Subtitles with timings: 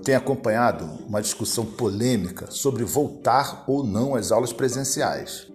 [0.00, 5.50] tenho acompanhado uma discussão polêmica sobre voltar ou não às aulas presenciais.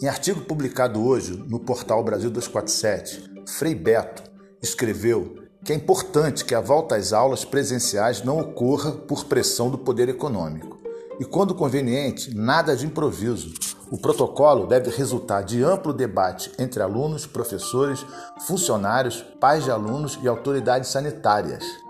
[0.00, 4.22] Em artigo publicado hoje no portal Brasil 247, Frei Beto
[4.62, 9.78] escreveu que é importante que a volta às aulas presenciais não ocorra por pressão do
[9.78, 10.78] poder econômico.
[11.18, 13.54] E quando conveniente, nada de improviso.
[13.90, 18.04] O protocolo deve resultar de amplo debate entre alunos, professores,
[18.46, 21.83] funcionários, pais de alunos e autoridades sanitárias.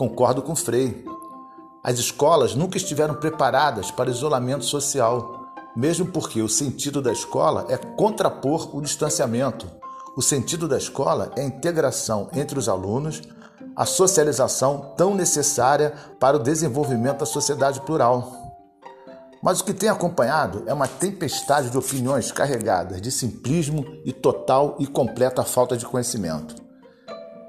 [0.00, 1.04] Concordo com Frei.
[1.84, 7.76] As escolas nunca estiveram preparadas para isolamento social, mesmo porque o sentido da escola é
[7.76, 9.70] contrapor o distanciamento.
[10.16, 13.20] O sentido da escola é a integração entre os alunos,
[13.76, 18.32] a socialização tão necessária para o desenvolvimento da sociedade plural.
[19.42, 24.76] Mas o que tem acompanhado é uma tempestade de opiniões carregadas de simplismo e total
[24.78, 26.69] e completa falta de conhecimento.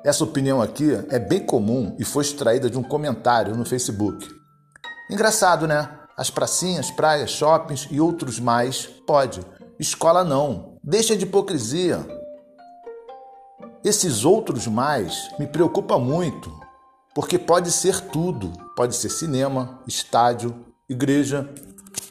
[0.03, 4.27] Essa opinião aqui é bem comum e foi extraída de um comentário no Facebook.
[5.09, 5.89] Engraçado, né?
[6.17, 9.41] As pracinhas, praias, shoppings e outros mais, pode.
[9.79, 10.77] Escola não.
[10.83, 12.05] Deixa de hipocrisia.
[13.83, 16.51] Esses outros mais me preocupa muito,
[17.13, 18.51] porque pode ser tudo.
[18.75, 21.47] Pode ser cinema, estádio, igreja,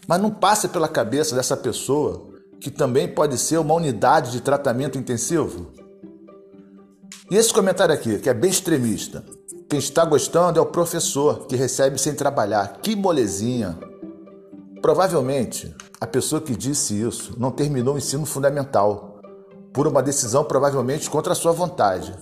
[0.07, 2.29] mas não passa pela cabeça dessa pessoa
[2.61, 5.73] que também pode ser uma unidade de tratamento intensivo.
[7.31, 9.25] E esse comentário aqui, que é bem extremista.
[9.69, 12.81] Quem está gostando é o professor, que recebe sem trabalhar.
[12.83, 13.79] Que molezinha!
[14.83, 19.21] Provavelmente, a pessoa que disse isso não terminou o ensino fundamental,
[19.73, 22.13] por uma decisão provavelmente contra a sua vontade,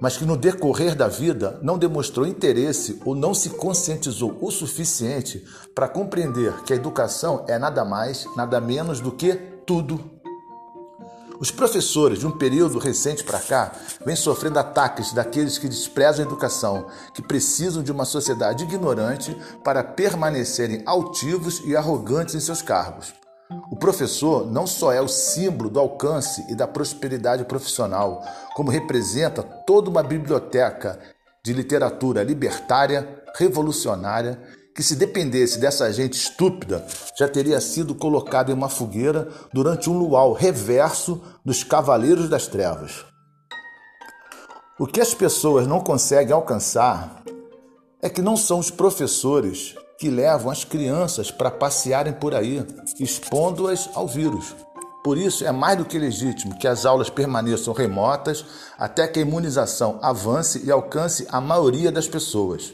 [0.00, 5.44] mas que no decorrer da vida não demonstrou interesse ou não se conscientizou o suficiente
[5.74, 9.34] para compreender que a educação é nada mais, nada menos do que
[9.66, 10.13] tudo
[11.44, 13.70] os professores de um período recente para cá
[14.02, 19.84] vêm sofrendo ataques daqueles que desprezam a educação, que precisam de uma sociedade ignorante para
[19.84, 23.12] permanecerem altivos e arrogantes em seus cargos.
[23.70, 28.24] O professor não só é o símbolo do alcance e da prosperidade profissional,
[28.54, 30.98] como representa toda uma biblioteca
[31.44, 34.40] de literatura libertária, revolucionária
[34.74, 36.84] que se dependesse dessa gente estúpida,
[37.16, 43.04] já teria sido colocado em uma fogueira durante um luau reverso dos Cavaleiros das Trevas.
[44.78, 47.22] O que as pessoas não conseguem alcançar
[48.02, 52.66] é que não são os professores que levam as crianças para passearem por aí,
[52.98, 54.56] expondo-as ao vírus.
[55.04, 58.44] Por isso, é mais do que legítimo que as aulas permaneçam remotas
[58.76, 62.72] até que a imunização avance e alcance a maioria das pessoas.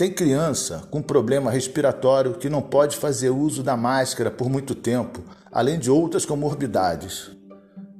[0.00, 5.22] Tem criança com problema respiratório que não pode fazer uso da máscara por muito tempo,
[5.52, 7.30] além de outras comorbidades.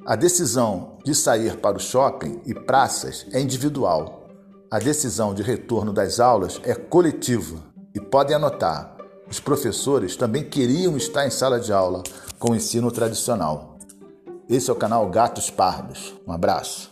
[0.06, 4.30] A decisão de sair para o shopping e praças é individual.
[4.70, 7.62] A decisão de retorno das aulas é coletiva.
[7.94, 8.96] E podem anotar,
[9.30, 12.02] os professores também queriam estar em sala de aula
[12.38, 13.76] com o ensino tradicional.
[14.48, 16.14] Esse é o canal Gatos Pardos.
[16.26, 16.89] Um abraço.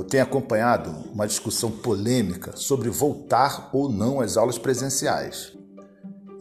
[0.00, 5.52] Eu tenho acompanhado uma discussão polêmica sobre voltar ou não às aulas presenciais.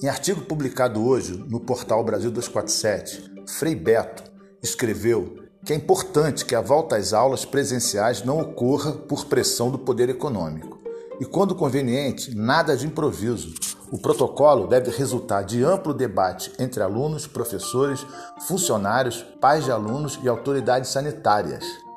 [0.02, 4.24] Em artigo publicado hoje no portal Brasil 247, Frei Beto
[4.64, 9.78] escreveu que é importante que a volta às aulas presenciais não ocorra por pressão do
[9.78, 10.80] poder econômico.
[11.20, 13.54] E quando conveniente, nada de improviso.
[13.92, 18.06] O protocolo deve resultar de amplo debate entre alunos, professores,
[18.48, 21.89] funcionários, pais de alunos e autoridades sanitárias.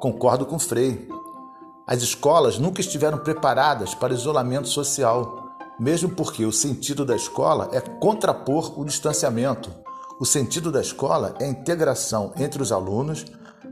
[0.00, 1.08] Concordo com Frei.
[1.84, 7.80] As escolas nunca estiveram preparadas para isolamento social, mesmo porque o sentido da escola é
[7.80, 9.74] contrapor o distanciamento.
[10.20, 13.24] O sentido da escola é a integração entre os alunos,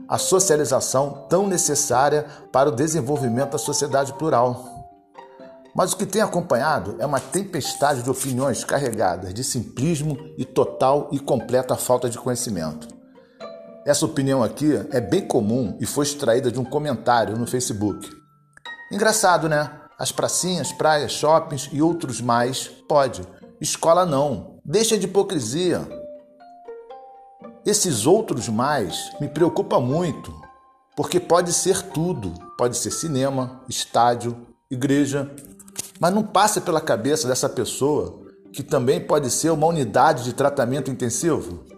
[0.05, 4.65] a socialização tão necessária para o desenvolvimento da sociedade plural.
[5.73, 11.07] Mas o que tem acompanhado é uma tempestade de opiniões carregadas de simplismo e total
[11.09, 12.96] e completa falta de conhecimento.
[13.87, 18.05] Essa opinião aqui é bem comum e foi extraída de um comentário no Facebook.
[18.91, 19.79] Engraçado, né?
[19.97, 23.25] As pracinhas, praias, shoppings e outros mais, pode.
[23.61, 24.59] Escola não.
[24.65, 25.87] Deixa de hipocrisia.
[27.65, 30.37] Esses outros mais me preocupa muito,
[30.93, 32.33] porque pode ser tudo.
[32.57, 34.35] Pode ser cinema, estádio,
[34.69, 35.31] igreja,
[35.97, 38.19] mas não passa pela cabeça dessa pessoa
[38.51, 41.76] que também pode ser uma unidade de tratamento intensivo.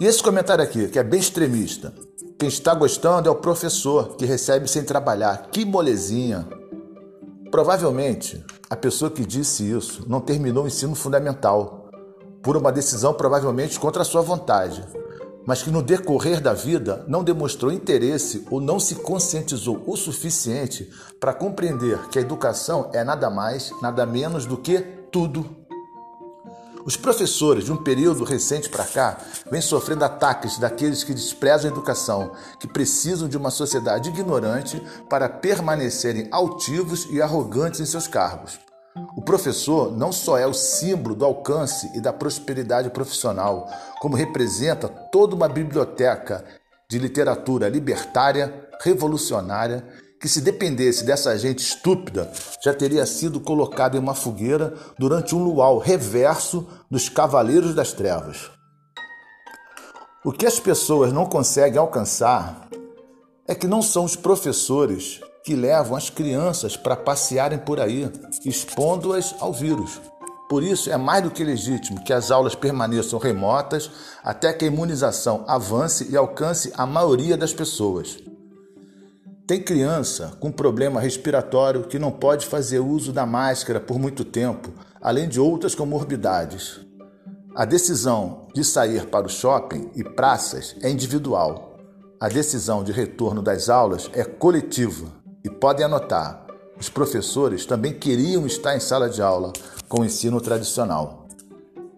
[0.00, 1.94] E esse comentário aqui, que é bem extremista.
[2.36, 5.48] Quem está gostando é o professor, que recebe sem trabalhar.
[5.52, 6.48] Que molezinha!
[7.48, 11.88] Provavelmente, a pessoa que disse isso não terminou o ensino fundamental,
[12.42, 14.84] por uma decisão provavelmente contra a sua vontade,
[15.46, 20.90] mas que no decorrer da vida não demonstrou interesse ou não se conscientizou o suficiente
[21.20, 24.80] para compreender que a educação é nada mais, nada menos do que
[25.12, 25.63] tudo
[26.84, 29.18] os professores de um período recente para cá
[29.50, 35.28] vêm sofrendo ataques daqueles que desprezam a educação, que precisam de uma sociedade ignorante para
[35.28, 38.58] permanecerem altivos e arrogantes em seus cargos.
[39.16, 43.68] O professor não só é o símbolo do alcance e da prosperidade profissional,
[44.00, 46.44] como representa toda uma biblioteca
[46.88, 49.84] de literatura libertária, revolucionária
[50.24, 52.32] que se dependesse dessa gente estúpida,
[52.62, 58.50] já teria sido colocado em uma fogueira durante um luau reverso dos Cavaleiros das Trevas.
[60.24, 62.70] O que as pessoas não conseguem alcançar
[63.46, 68.10] é que não são os professores que levam as crianças para passearem por aí,
[68.46, 70.00] expondo-as ao vírus.
[70.48, 73.90] Por isso, é mais do que legítimo que as aulas permaneçam remotas
[74.24, 78.16] até que a imunização avance e alcance a maioria das pessoas.
[79.46, 84.72] Tem criança com problema respiratório que não pode fazer uso da máscara por muito tempo,
[85.02, 86.80] além de outras comorbidades.
[87.54, 91.76] A decisão de sair para o shopping e praças é individual.
[92.18, 95.08] A decisão de retorno das aulas é coletiva.
[95.44, 96.46] E podem anotar:
[96.80, 99.52] os professores também queriam estar em sala de aula
[99.86, 101.28] com o ensino tradicional.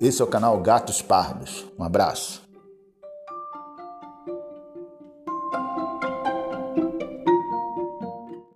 [0.00, 1.64] Esse é o canal Gatos Pardos.
[1.78, 2.45] Um abraço.